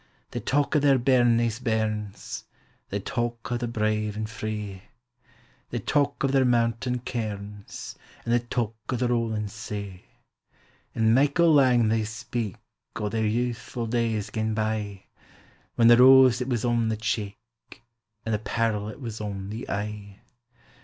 They 0.31 0.39
talk 0.39 0.75
o' 0.75 0.79
their 0.79 0.97
bairnies' 0.97 1.59
bairns, 1.59 2.45
They 2.89 2.99
talk 2.99 3.51
o' 3.51 3.57
the 3.57 3.67
brave 3.67 4.17
and 4.17 4.27
free, 4.27 4.81
334 5.69 5.75
POEMS 5.77 5.93
OF 5.93 5.93
HOME.» 5.93 6.13
They 6.17 6.17
talk 6.17 6.23
o' 6.25 6.27
their 6.27 6.43
mountain 6.43 6.99
cairns, 7.01 7.95
An' 8.25 8.31
they 8.31 8.39
talk 8.39 8.75
o' 8.89 8.95
the 8.95 9.07
rolling 9.07 9.47
sea— 9.47 10.05
An' 10.95 11.13
uieikle 11.13 11.53
laug 11.53 11.87
they 11.89 12.03
speak 12.03 12.55
O' 12.95 13.09
their 13.09 13.27
youthful 13.27 13.85
days 13.85 14.31
gane 14.31 14.55
by, 14.55 15.03
When 15.75 15.87
the 15.87 15.97
rose 15.97 16.41
it 16.41 16.49
was 16.49 16.65
on 16.65 16.89
the 16.89 16.97
cheek, 16.97 17.37
An' 18.25 18.31
the 18.31 18.39
pearl 18.39 18.87
it 18.87 18.99
was 18.99 19.21
on 19.21 19.51
the 19.51 19.69
eye. 19.69 20.19